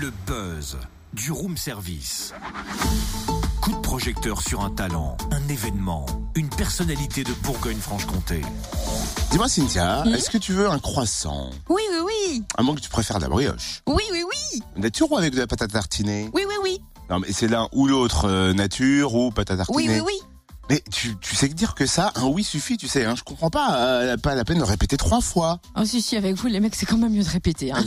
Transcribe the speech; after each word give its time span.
Le 0.00 0.10
buzz 0.26 0.76
du 1.12 1.30
room 1.30 1.56
service. 1.56 2.34
Coup 3.60 3.70
de 3.70 3.80
projecteur 3.80 4.40
sur 4.42 4.62
un 4.62 4.70
talent, 4.70 5.16
un 5.30 5.48
événement, 5.48 6.04
une 6.34 6.48
personnalité 6.48 7.22
de 7.22 7.32
Bourgogne-Franche-Comté. 7.44 8.40
Dis-moi 9.30 9.48
Cynthia, 9.48 10.02
est-ce 10.06 10.30
que 10.30 10.38
tu 10.38 10.52
veux 10.52 10.68
un 10.68 10.80
croissant? 10.80 11.50
Oui, 11.68 11.82
oui, 11.92 11.98
oui. 12.06 12.42
À 12.56 12.64
moins 12.64 12.74
que 12.74 12.80
tu 12.80 12.88
préfères 12.88 13.20
la 13.20 13.28
brioche. 13.28 13.82
Oui, 13.86 14.02
oui, 14.10 14.24
oui. 14.28 14.62
Nature 14.76 15.12
ou 15.12 15.16
avec 15.16 15.32
de 15.32 15.38
la 15.38 15.46
pâte 15.46 15.62
à 15.62 15.68
tartiner 15.68 16.28
Oui, 16.34 16.42
oui, 16.48 16.54
oui. 16.60 16.80
Non 17.08 17.20
mais 17.20 17.30
c'est 17.30 17.46
l'un 17.46 17.68
ou 17.72 17.86
l'autre, 17.86 18.24
euh, 18.24 18.52
nature 18.52 19.14
ou 19.14 19.30
pâte 19.30 19.52
à 19.52 19.56
Oui, 19.68 19.86
oui, 19.88 20.00
oui. 20.04 20.18
Mais 20.70 20.82
tu, 20.90 21.14
tu 21.20 21.36
sais 21.36 21.48
que 21.50 21.54
dire 21.54 21.74
que 21.74 21.84
ça, 21.84 22.10
un 22.14 22.24
oui 22.26 22.42
suffit, 22.42 22.78
tu 22.78 22.88
sais, 22.88 23.04
hein, 23.04 23.14
je 23.16 23.22
comprends 23.22 23.50
pas, 23.50 23.76
euh, 23.80 24.16
pas 24.16 24.34
la 24.34 24.44
peine 24.46 24.56
de 24.58 24.62
répéter 24.62 24.96
trois 24.96 25.20
fois. 25.20 25.60
Oh, 25.78 25.84
si, 25.84 26.00
si, 26.00 26.16
avec 26.16 26.36
vous, 26.36 26.46
les 26.46 26.58
mecs, 26.58 26.74
c'est 26.74 26.86
quand 26.86 26.96
même 26.96 27.12
mieux 27.12 27.22
de 27.22 27.28
répéter. 27.28 27.70
hein. 27.72 27.84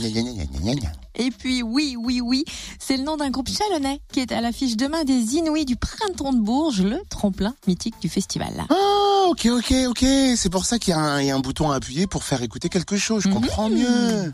Et 1.16 1.30
puis, 1.32 1.62
oui, 1.64 1.96
oui, 1.98 2.20
oui, 2.20 2.44
c'est 2.78 2.96
le 2.96 3.02
nom 3.02 3.16
d'un 3.16 3.30
groupe 3.30 3.48
chalonnais 3.48 4.00
qui 4.12 4.20
est 4.20 4.30
à 4.30 4.40
l'affiche 4.40 4.76
demain 4.76 5.02
des 5.02 5.34
Inouïs 5.34 5.64
du 5.64 5.74
Printemps 5.74 6.32
de 6.32 6.38
Bourges, 6.40 6.82
le 6.82 7.00
tremplin 7.10 7.52
mythique 7.66 7.96
du 8.00 8.08
festival. 8.08 8.52
Ah, 8.70 9.24
ok, 9.28 9.46
ok, 9.46 9.74
ok, 9.88 10.04
c'est 10.36 10.50
pour 10.50 10.64
ça 10.64 10.78
qu'il 10.78 10.92
y, 10.92 10.94
a 10.94 11.00
un- 11.00 11.20
il 11.20 11.26
y 11.26 11.30
a 11.32 11.34
un 11.34 11.40
bouton 11.40 11.72
à 11.72 11.76
appuyer 11.76 12.06
pour 12.06 12.22
faire 12.22 12.42
écouter 12.42 12.68
quelque 12.68 12.96
chose, 12.96 13.24
je 13.24 13.28
Mhm. 13.28 13.34
comprends 13.34 13.68
mieux. 13.68 14.30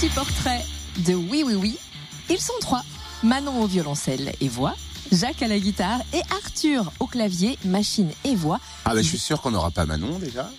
Petit 0.00 0.08
portrait 0.14 0.64
de 1.04 1.12
Oui, 1.12 1.44
oui, 1.44 1.54
oui. 1.56 1.78
Ils 2.30 2.40
sont 2.40 2.54
trois. 2.62 2.82
Manon 3.22 3.60
au 3.60 3.66
violoncelle 3.66 4.32
et 4.40 4.48
voix, 4.48 4.74
Jacques 5.12 5.42
à 5.42 5.46
la 5.46 5.58
guitare 5.58 6.00
et 6.14 6.22
Arthur 6.30 6.90
au 7.00 7.06
clavier, 7.06 7.58
machine 7.66 8.10
et 8.24 8.34
voix. 8.34 8.60
Ah 8.86 8.94
bah 8.94 9.02
je 9.02 9.06
suis 9.08 9.18
sûr 9.18 9.42
qu'on 9.42 9.50
n'aura 9.50 9.70
pas 9.70 9.84
Manon 9.84 10.18
déjà, 10.18 10.50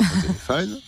au 0.00 0.04
téléphone. 0.22 0.80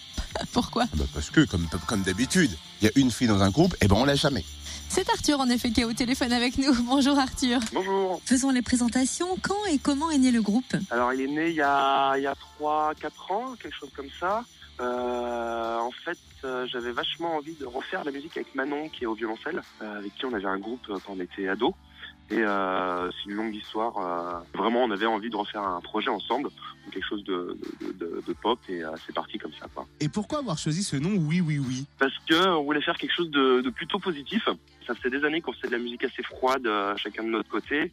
Pourquoi 0.51 0.87
Ah 0.93 0.97
bah, 0.97 1.05
parce 1.15 1.31
que 1.31 1.43
comme, 1.45 1.69
comme 1.87 2.03
d'habitude, 2.03 2.51
il 2.81 2.87
y 2.87 2.89
a 2.89 2.93
une 2.97 3.13
fille 3.13 3.29
dans 3.29 3.41
un 3.41 3.51
groupe, 3.51 3.77
et 3.81 3.87
ben 3.87 3.95
on 3.97 4.05
l'a 4.05 4.17
jamais. 4.17 4.45
C'est 4.89 5.09
Arthur 5.09 5.39
en 5.39 5.49
effet 5.49 5.71
qui 5.71 5.83
est 5.83 5.85
au 5.85 5.93
téléphone 5.93 6.33
avec 6.33 6.59
nous. 6.59 6.75
Bonjour 6.83 7.17
Arthur. 7.17 7.61
Bonjour. 7.73 8.21
Faisons 8.25 8.51
les 8.51 8.63
présentations. 8.63 9.29
Quand 9.43 9.65
et 9.71 9.79
comment 9.79 10.11
est 10.11 10.19
né 10.19 10.33
le 10.33 10.43
groupe? 10.43 10.75
Alors, 10.91 11.13
il 11.13 11.21
est 11.21 11.29
né 11.29 11.51
il 11.51 11.55
y 11.55 11.63
a, 11.63 12.15
il 12.17 12.25
y 12.25 12.27
a 12.27 12.35
3, 12.59 12.95
4 13.01 13.31
ans, 13.31 13.55
quelque 13.63 13.77
chose 13.79 13.91
comme 13.95 14.11
ça. 14.19 14.43
Euh, 14.83 15.79
en 15.79 15.91
fait, 15.91 16.19
euh, 16.45 16.67
j'avais 16.67 16.93
vachement 16.93 17.37
envie 17.37 17.55
de 17.55 17.67
refaire 17.67 18.05
la 18.05 18.11
musique 18.11 18.37
avec 18.37 18.55
Manon, 18.55 18.89
qui 18.89 19.05
est 19.05 19.07
au 19.07 19.15
violoncelle, 19.15 19.63
euh, 19.81 19.99
avec 19.99 20.15
qui 20.17 20.27
on 20.27 20.33
avait 20.33 20.47
un 20.47 20.59
groupe 20.59 20.83
euh, 20.91 20.99
quand 21.07 21.15
on 21.15 21.21
était 21.21 21.49
ado. 21.49 21.75
Et 22.31 22.39
euh, 22.41 23.11
c'est 23.11 23.31
une 23.31 23.37
longue 23.37 23.55
histoire. 23.55 23.99
euh, 23.99 24.39
vraiment, 24.59 24.85
on 24.85 24.91
avait 24.91 25.05
envie 25.07 25.29
de 25.29 25.37
refaire 25.37 25.63
un 25.63 25.81
projet 25.83 26.09
ensemble, 26.09 26.49
quelque 26.91 27.07
chose 27.07 27.23
de, 27.25 27.59
de, 27.81 27.93
de- 27.93 28.23
de 28.27 28.33
pop, 28.33 28.59
et 28.69 28.83
euh, 28.83 28.91
c'est 29.07 29.15
parti 29.15 29.39
comme 29.39 29.53
ça. 29.61 29.67
Quoi. 29.75 29.87
Et 30.01 30.09
pourquoi 30.09 30.39
avoir 30.39 30.57
choisi 30.57 30.83
ce 30.83 30.97
nom 30.97 31.11
Oui, 31.19 31.41
oui, 31.43 31.59
oui? 31.59 31.85
Parce 31.99 32.17
que 32.27 32.49
on 32.49 32.63
voulait 32.65 32.81
faire 32.81 32.97
quelque 32.97 33.15
chose 33.15 33.31
de, 33.31 33.61
de 33.61 33.71
plutôt 33.71 33.99
positif. 33.99 34.49
Ça 34.87 34.95
faisait 34.95 35.11
des 35.19 35.25
années 35.27 35.41
qu'on 35.43 35.53
faisait 35.53 35.69
de 35.69 35.73
la 35.73 35.79
musique 35.79 36.05
assez 36.05 36.23
froide, 36.23 36.67
euh, 36.67 36.97
chacun 36.97 37.23
de 37.23 37.29
notre 37.29 37.49
côté, 37.51 37.93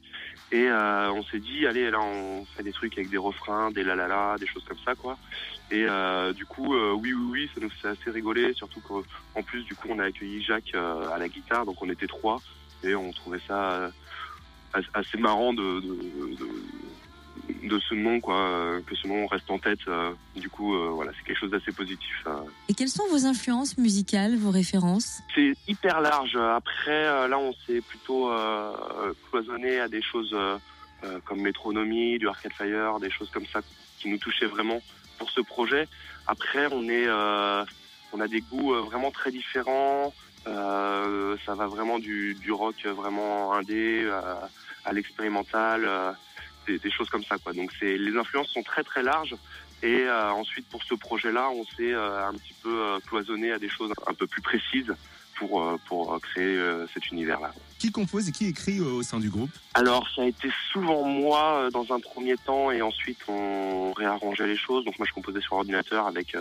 et 0.52 0.68
euh, 0.70 1.12
on 1.12 1.24
s'est 1.24 1.40
dit, 1.40 1.68
allez, 1.68 1.92
là, 1.92 2.00
on 2.02 2.46
fait 2.46 2.64
des 2.64 2.72
trucs 2.72 2.98
avec 2.98 3.10
des 3.10 3.18
refrains, 3.18 3.72
des 3.72 3.84
la 3.84 3.96
la 3.96 4.08
la, 4.08 4.38
des 4.40 4.48
choses 4.48 4.64
comme 4.66 4.80
ça, 4.86 4.96
quoi. 4.96 5.18
Et 5.70 5.86
euh, 5.88 6.34
du 6.34 6.46
coup, 6.46 6.74
euh, 6.74 6.94
oui, 6.94 7.14
oui, 7.14 7.28
oui, 7.32 7.50
ça 7.54 7.62
nous 7.62 7.70
fait 7.70 7.90
assez 7.90 8.10
rigoler, 8.10 8.54
surtout 8.54 8.80
qu'en 8.82 9.44
plus, 9.44 9.64
du 9.66 9.76
coup, 9.76 9.88
on 9.92 10.00
a 10.00 10.06
accueilli 10.06 10.42
Jacques 10.42 10.72
euh, 10.76 11.10
à 11.12 11.18
la 11.20 11.28
guitare, 11.30 11.66
donc 11.66 11.76
on 11.82 11.90
était 11.90 12.08
trois, 12.08 12.38
et 12.84 12.96
on 12.96 13.12
trouvait 13.12 13.42
ça 13.48 13.72
euh, 13.74 13.90
as- 14.74 14.82
assez 15.00 15.18
marrant 15.18 15.54
de, 15.54 15.80
de, 15.82 16.36
de, 16.40 17.68
de 17.70 17.80
ce 17.80 17.96
nom, 17.96 18.20
quoi, 18.20 18.40
euh, 18.40 18.82
que 18.86 18.96
ce 18.96 19.08
nom 19.08 19.28
reste 19.28 19.50
en 19.50 19.60
tête. 19.60 19.80
euh. 19.88 20.12
du 20.36 20.50
coup, 20.50 20.76
euh, 20.76 20.90
voilà, 20.90 21.12
c'est 21.18 21.26
quelque 21.26 21.40
chose 21.40 21.52
d'assez 21.52 21.72
positif. 21.72 22.26
Et 22.68 22.74
quelles 22.74 22.90
sont 22.90 23.08
vos 23.10 23.26
influences 23.26 23.78
musicales, 23.78 24.36
vos 24.36 24.52
références? 24.52 25.22
C'est 25.36 25.54
hyper 25.68 26.02
large. 26.02 26.36
Après, 26.36 27.04
là, 27.28 27.38
on 27.40 27.54
s'est 27.66 27.82
plutôt 27.82 28.32
euh, 28.32 29.14
cloisonné 29.30 29.80
à 29.80 29.88
des 29.88 30.02
choses 30.02 30.34
euh, 30.34 30.58
comme 31.26 31.42
Métronomie, 31.42 32.18
du 32.20 32.28
Arcade 32.28 32.54
Fire, 32.54 33.00
des 33.00 33.10
choses 33.12 33.30
comme 33.32 33.46
ça 33.48 33.62
qui 34.00 34.10
nous 34.10 34.18
touchaient 34.18 34.46
vraiment 34.48 34.82
pour 35.18 35.30
ce 35.32 35.42
projet. 35.42 35.88
Après, 36.28 36.68
on 36.72 36.84
est, 36.88 37.08
on 38.14 38.20
a 38.20 38.28
des 38.28 38.42
goûts 38.42 38.74
euh, 38.74 38.82
vraiment 38.82 39.12
très 39.12 39.32
différents. 39.32 40.14
Euh, 40.48 41.36
ça 41.46 41.54
va 41.54 41.68
vraiment 41.68 42.00
du, 42.00 42.34
du 42.36 42.52
rock 42.52 42.86
vraiment 42.86 43.54
indé 43.54 44.04
euh, 44.04 44.22
à 44.86 44.94
l'expérimental, 44.94 45.84
euh, 45.86 46.12
des, 46.66 46.80
des 46.80 46.92
choses 46.92 47.10
comme 47.10 47.24
ça. 47.24 47.38
Quoi. 47.38 47.54
Donc, 47.54 47.72
c'est 47.80 47.98
les 47.98 48.16
influences 48.18 48.50
sont 48.50 48.64
très 48.64 48.84
très 48.84 49.04
larges. 49.04 49.36
Et 49.84 50.02
euh, 50.02 50.32
ensuite, 50.32 50.68
pour 50.70 50.84
ce 50.84 50.96
projet-là, 50.96 51.50
on 51.50 51.66
s'est 51.76 51.94
un 51.94 52.34
petit 52.34 52.56
peu 52.62 53.00
cloisonné 53.08 53.52
à 53.52 53.60
des 53.60 53.70
choses 53.70 53.92
un 54.08 54.14
peu 54.14 54.28
plus 54.28 54.42
précises 54.42 54.94
pour, 55.40 55.64
euh, 55.64 55.78
pour 55.88 56.14
euh, 56.14 56.20
créer 56.20 56.58
euh, 56.58 56.86
cet 56.94 57.08
univers-là. 57.12 57.52
Qui 57.80 57.92
compose 57.92 58.28
et 58.28 58.32
qui 58.34 58.48
écrit 58.48 58.82
au 58.82 59.02
sein 59.02 59.20
du 59.20 59.30
groupe? 59.30 59.50
Alors, 59.74 60.06
ça 60.14 60.24
a 60.24 60.26
été 60.26 60.50
souvent 60.72 61.04
moi 61.04 61.70
dans 61.72 61.94
un 61.94 62.00
premier 62.02 62.36
temps 62.36 62.72
et 62.72 62.82
ensuite 62.82 63.20
on 63.30 63.94
réarrangeait 63.94 64.48
les 64.48 64.58
choses. 64.58 64.84
Donc 64.84 65.00
moi, 65.00 65.08
je 65.08 65.14
composais 65.14 65.40
sur 65.40 65.54
ordinateur 65.54 66.06
avec 66.06 66.36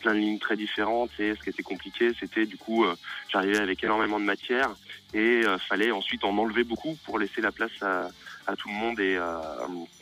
plein 0.00 0.12
de 0.12 0.18
lignes 0.18 0.38
très 0.38 0.56
différentes 0.56 1.10
et 1.18 1.34
ce 1.34 1.42
qui 1.42 1.48
était 1.48 1.62
compliqué, 1.62 2.12
c'était 2.20 2.44
du 2.44 2.58
coup, 2.58 2.84
j'arrivais 3.32 3.60
avec 3.60 3.82
énormément 3.82 4.20
de 4.20 4.26
matière 4.26 4.68
et 5.14 5.40
fallait 5.68 5.90
ensuite 5.90 6.22
en 6.22 6.36
enlever 6.36 6.64
beaucoup 6.64 6.98
pour 7.06 7.18
laisser 7.18 7.40
la 7.40 7.50
place 7.50 7.80
à, 7.80 8.10
à 8.46 8.54
tout 8.54 8.68
le 8.68 8.74
monde 8.74 9.00
et, 9.00 9.18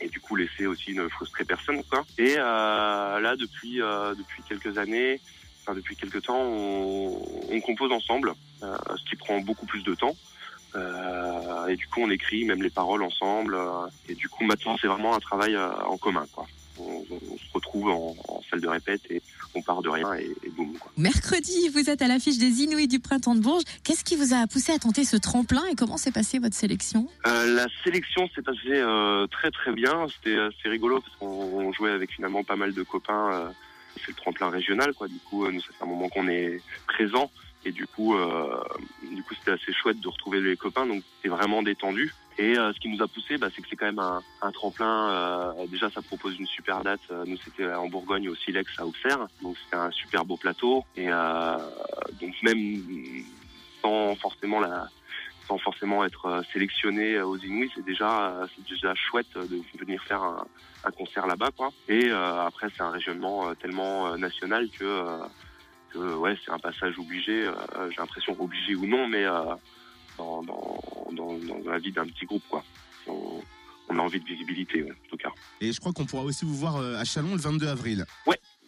et 0.01 0.09
du 0.09 0.19
coup 0.19 0.35
laisser 0.35 0.65
aussi 0.65 0.93
ne 0.93 1.07
frustrer 1.07 1.45
personne. 1.45 1.81
Quoi. 1.85 2.03
Et 2.17 2.35
là, 2.35 3.35
depuis, 3.37 3.77
depuis 3.77 4.43
quelques 4.49 4.77
années, 4.77 5.21
enfin 5.63 5.73
depuis 5.75 5.95
quelques 5.95 6.21
temps, 6.23 6.39
on, 6.39 7.19
on 7.49 7.61
compose 7.61 7.91
ensemble, 7.91 8.33
euh, 8.61 8.75
ce 8.97 9.09
qui 9.09 9.15
prend 9.15 9.39
beaucoup 9.39 9.65
plus 9.65 9.83
de 9.83 9.95
temps. 9.95 10.15
Euh, 10.75 11.67
et 11.67 11.75
du 11.75 11.87
coup, 11.87 12.01
on 12.01 12.09
écrit 12.09 12.45
même 12.45 12.61
les 12.63 12.69
paroles 12.69 13.03
ensemble. 13.03 13.55
euh, 13.55 13.87
et 14.09 14.15
du 14.15 14.27
coup, 14.27 14.43
maintenant, 14.43 14.75
c'est 14.81 14.87
vraiment 14.87 15.15
un 15.15 15.19
travail 15.19 15.55
en 15.57 15.97
commun. 15.97 16.25
Quoi. 16.33 16.47
On, 16.79 17.03
on 17.11 17.37
se 17.37 17.53
retrouve 17.53 17.89
en, 17.89 18.15
en 18.27 18.41
salle 18.49 18.59
de 18.59 18.67
répète 18.67 19.01
et 19.11 19.21
on 19.53 19.61
part 19.61 19.83
de 19.83 19.89
rien 19.89 20.11
et, 20.15 20.31
et 20.43 20.49
boum. 20.49 20.75
Quoi. 20.79 20.91
Mercredi, 20.97 21.69
vous 21.69 21.87
êtes 21.91 22.01
à 22.01 22.07
l'affiche 22.07 22.39
des 22.39 22.63
Inouïs 22.63 22.87
du 22.87 22.99
Printemps 22.99 23.35
de 23.35 23.41
Bourges. 23.41 23.61
Qu'est-ce 23.83 24.03
qui 24.03 24.15
vous 24.15 24.33
a 24.33 24.47
poussé 24.47 24.71
à 24.71 24.79
tenter 24.79 25.03
ce 25.05 25.15
tremplin 25.15 25.61
et 25.71 25.75
comment 25.75 25.97
s'est 25.97 26.11
passée 26.11 26.39
votre 26.39 26.55
sélection? 26.55 27.07
Euh, 27.27 27.53
la 27.53 27.67
sélection 27.83 28.27
s'est 28.33 28.41
passée 28.41 28.57
euh, 28.71 29.27
très 29.27 29.51
très 29.51 29.71
bien. 29.73 30.07
C'était 30.15 30.39
assez 30.39 30.67
rigolo 30.69 31.01
parce 31.01 31.15
qu'on 31.17 31.27
on 31.27 31.71
jouait 31.71 31.91
avec 31.91 32.11
finalement 32.11 32.43
pas 32.43 32.55
mal 32.55 32.73
de 32.73 32.81
copains. 32.81 33.31
euh, 33.31 33.49
c'est 33.97 34.09
le 34.09 34.15
tremplin 34.15 34.49
régional, 34.49 34.93
quoi. 34.93 35.07
Du 35.07 35.19
coup, 35.19 35.45
euh, 35.45 35.51
nous, 35.51 35.61
ça 35.61 35.69
un 35.81 35.85
moment 35.85 36.09
qu'on 36.09 36.27
est 36.27 36.61
présent. 36.87 37.31
Et 37.65 37.71
du 37.71 37.87
coup, 37.87 38.15
euh, 38.15 38.61
du 39.09 39.23
coup, 39.23 39.33
c'était 39.35 39.51
assez 39.51 39.71
chouette 39.71 39.99
de 40.01 40.07
retrouver 40.09 40.41
les 40.41 40.57
copains. 40.57 40.85
Donc, 40.85 41.01
c'était 41.15 41.29
vraiment 41.29 41.63
détendu. 41.63 42.13
Et 42.37 42.57
euh, 42.57 42.73
ce 42.73 42.79
qui 42.79 42.89
nous 42.89 43.01
a 43.01 43.07
poussé, 43.07 43.37
bah, 43.37 43.47
c'est 43.55 43.61
que 43.61 43.67
c'est 43.69 43.75
quand 43.75 43.85
même 43.85 43.99
un, 43.99 44.21
un 44.41 44.51
tremplin. 44.51 45.09
euh, 45.11 45.67
déjà, 45.67 45.89
ça 45.89 46.01
propose 46.01 46.37
une 46.39 46.47
super 46.47 46.83
date. 46.83 46.99
Euh, 47.11 47.23
Nous, 47.25 47.37
c'était 47.37 47.71
en 47.73 47.87
Bourgogne, 47.87 48.27
au 48.27 48.35
Silex, 48.35 48.71
à 48.79 48.85
Auxerre. 48.85 49.27
Donc, 49.41 49.55
c'était 49.63 49.77
un 49.77 49.91
super 49.91 50.25
beau 50.25 50.35
plateau. 50.35 50.83
Et 50.97 51.07
euh, 51.09 51.57
donc, 52.19 52.33
même 52.41 52.83
sans 53.81 54.15
forcément 54.15 54.59
la, 54.59 54.89
sans 55.47 55.57
forcément 55.57 56.05
être 56.05 56.25
euh, 56.25 56.41
sélectionné 56.53 57.15
euh, 57.15 57.25
aux 57.25 57.37
Inuits, 57.37 57.71
c'est 57.75 57.83
déjà, 57.83 58.29
euh, 58.29 58.47
c'est 58.55 58.67
déjà 58.67 58.93
chouette 58.95 59.33
de 59.35 59.61
venir 59.77 60.01
faire 60.03 60.21
un, 60.23 60.45
un 60.83 60.91
concert 60.91 61.27
là-bas, 61.27 61.51
quoi. 61.55 61.71
Et 61.87 62.05
euh, 62.09 62.45
après, 62.45 62.67
c'est 62.75 62.83
un 62.83 62.91
régionnement 62.91 63.53
tellement 63.55 64.17
national 64.17 64.69
que, 64.69 65.03
que 65.91 66.15
ouais, 66.15 66.37
c'est 66.43 66.51
un 66.51 66.59
passage 66.59 66.97
obligé. 66.97 67.49
J'ai 67.89 67.97
l'impression 67.97 68.35
obligé 68.39 68.75
ou 68.75 68.85
non, 68.85 69.07
mais 69.07 69.25
dans, 70.17 70.43
dans, 70.43 70.77
dans, 71.11 71.37
dans 71.37 71.69
la 71.71 71.79
vie 71.79 71.91
d'un 71.91 72.05
petit 72.05 72.25
groupe, 72.25 72.43
quoi. 72.49 72.63
On, 73.07 73.41
on 73.89 73.99
a 73.99 74.01
envie 74.01 74.19
de 74.19 74.25
visibilité, 74.25 74.81
ouais, 74.81 74.91
en 74.91 75.09
tout 75.09 75.17
cas. 75.17 75.29
Et 75.59 75.73
je 75.73 75.79
crois 75.79 75.91
qu'on 75.91 76.05
pourra 76.05 76.23
aussi 76.23 76.45
vous 76.45 76.55
voir 76.55 76.77
à 76.77 77.03
Chalon 77.03 77.33
le 77.33 77.41
22 77.41 77.67
avril. 77.67 78.05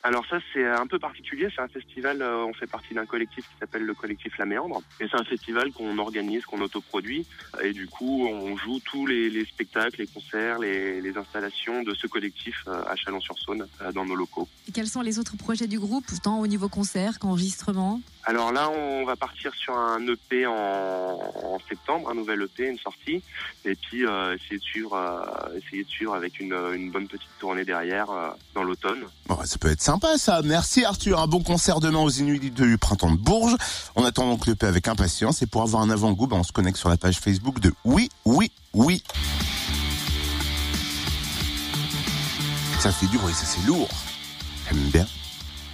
Alors 0.07 0.23
ça 0.29 0.37
c'est 0.53 0.63
un 0.63 0.85
peu 0.85 0.99
particulier, 0.99 1.47
c'est 1.55 1.63
un 1.63 1.67
festival, 1.67 2.21
euh, 2.21 2.45
on 2.45 2.53
fait 2.53 2.67
partie 2.67 2.93
d'un 2.93 3.07
collectif 3.07 3.43
qui 3.43 3.57
s'appelle 3.59 3.81
le 3.81 3.95
collectif 3.95 4.37
La 4.37 4.45
Méandre, 4.45 4.83
et 4.99 5.07
c'est 5.09 5.19
un 5.19 5.23
festival 5.23 5.71
qu'on 5.71 5.97
organise, 5.97 6.45
qu'on 6.45 6.61
autoproduit, 6.61 7.25
et 7.63 7.73
du 7.73 7.87
coup 7.87 8.27
on 8.27 8.55
joue 8.55 8.79
tous 8.81 9.07
les, 9.07 9.31
les 9.31 9.45
spectacles, 9.45 10.01
les 10.01 10.05
concerts, 10.05 10.59
les, 10.59 11.01
les 11.01 11.17
installations 11.17 11.81
de 11.81 11.95
ce 11.95 12.05
collectif 12.05 12.55
euh, 12.67 12.83
à 12.85 12.95
Chalon-sur-Saône 12.95 13.65
euh, 13.81 13.91
dans 13.93 14.05
nos 14.05 14.13
locaux. 14.15 14.47
Et 14.67 14.71
Quels 14.71 14.85
sont 14.85 15.01
les 15.01 15.17
autres 15.17 15.37
projets 15.37 15.65
du 15.65 15.79
groupe, 15.79 16.05
tant 16.21 16.39
au 16.39 16.45
niveau 16.45 16.69
concert 16.69 17.17
qu'enregistrement? 17.17 17.99
Alors 18.27 18.51
là, 18.51 18.71
on 18.71 19.05
va 19.05 19.15
partir 19.15 19.53
sur 19.53 19.77
un 19.77 19.99
EP 20.07 20.47
en, 20.47 21.59
septembre, 21.69 22.09
un 22.09 22.15
nouvel 22.15 22.41
EP, 22.41 22.67
une 22.67 22.79
sortie, 22.79 23.21
et 23.63 23.75
puis 23.75 24.05
euh, 24.05 24.35
essayer 24.35 24.57
de 24.57 24.63
suivre, 24.63 24.95
euh, 24.95 25.59
essayer 25.59 25.83
de 25.83 25.89
suivre 25.89 26.15
avec 26.15 26.39
une, 26.39 26.53
une 26.73 26.91
bonne 26.91 27.07
petite 27.07 27.29
tournée 27.39 27.63
derrière 27.63 28.09
euh, 28.09 28.29
dans 28.55 28.63
l'automne. 28.63 29.03
Bon, 29.27 29.37
ça 29.45 29.57
peut 29.59 29.69
être 29.69 29.81
sympa 29.81 30.17
ça. 30.17 30.41
Merci 30.43 30.83
Arthur. 30.83 31.19
Un 31.19 31.27
bon 31.27 31.43
concert 31.43 31.79
demain 31.79 31.99
aux 31.99 32.09
Inuits 32.09 32.49
du 32.49 32.77
printemps 32.79 33.11
de 33.11 33.17
Bourges. 33.17 33.55
On 33.95 34.03
attend 34.03 34.27
donc 34.27 34.47
l'EP 34.47 34.65
avec 34.65 34.87
impatience 34.87 35.43
et 35.43 35.45
pour 35.45 35.61
avoir 35.61 35.83
un 35.83 35.91
avant-goût, 35.91 36.25
ben, 36.25 36.37
on 36.37 36.43
se 36.43 36.51
connecte 36.51 36.77
sur 36.77 36.89
la 36.89 36.97
page 36.97 37.19
Facebook 37.19 37.59
de 37.59 37.71
Oui, 37.83 38.09
oui, 38.25 38.51
oui. 38.73 39.03
Ça 42.79 42.91
fait 42.91 43.07
du 43.07 43.19
bruit, 43.19 43.33
ça 43.33 43.45
c'est 43.45 43.65
lourd. 43.67 43.89
J'aime 44.67 44.89
bien. 44.89 45.05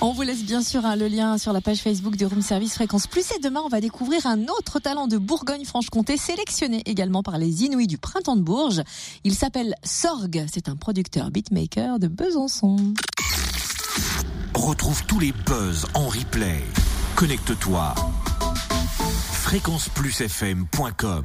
On 0.03 0.13
vous 0.13 0.23
laisse 0.23 0.43
bien 0.43 0.63
sûr 0.63 0.83
hein, 0.83 0.95
le 0.95 1.07
lien 1.07 1.37
sur 1.37 1.53
la 1.53 1.61
page 1.61 1.77
Facebook 1.77 2.15
de 2.15 2.25
Room 2.25 2.41
Service 2.41 2.73
Fréquence 2.73 3.05
Plus. 3.05 3.31
Et 3.33 3.39
demain, 3.39 3.61
on 3.63 3.69
va 3.69 3.81
découvrir 3.81 4.25
un 4.25 4.45
autre 4.45 4.79
talent 4.79 5.05
de 5.05 5.19
Bourgogne-Franche-Comté, 5.19 6.17
sélectionné 6.17 6.81
également 6.87 7.21
par 7.21 7.37
les 7.37 7.65
Inuits 7.65 7.85
du 7.85 7.99
Printemps 7.99 8.35
de 8.35 8.41
Bourges. 8.41 8.81
Il 9.23 9.35
s'appelle 9.35 9.75
Sorg. 9.83 10.43
C'est 10.51 10.69
un 10.69 10.75
producteur 10.75 11.29
beatmaker 11.29 11.99
de 11.99 12.07
Besançon. 12.07 12.77
Retrouve 14.55 15.05
tous 15.05 15.19
les 15.19 15.33
buzz 15.45 15.85
en 15.93 16.07
replay. 16.07 16.63
Connecte-toi. 17.15 17.93
fréquenceplusfm.com 19.33 21.19